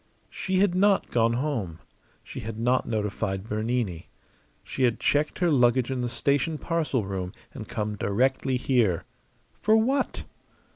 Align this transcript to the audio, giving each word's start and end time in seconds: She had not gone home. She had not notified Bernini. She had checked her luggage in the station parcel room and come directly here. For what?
She 0.31 0.57
had 0.57 0.73
not 0.73 1.11
gone 1.11 1.33
home. 1.33 1.77
She 2.23 2.39
had 2.39 2.57
not 2.57 2.87
notified 2.87 3.43
Bernini. 3.47 4.09
She 4.63 4.81
had 4.81 4.99
checked 4.99 5.37
her 5.37 5.51
luggage 5.51 5.91
in 5.91 6.01
the 6.01 6.09
station 6.09 6.57
parcel 6.57 7.05
room 7.05 7.33
and 7.53 7.69
come 7.69 7.97
directly 7.97 8.57
here. 8.57 9.03
For 9.61 9.77
what? 9.77 10.23